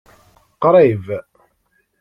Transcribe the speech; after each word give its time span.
Qrib. 0.65 1.05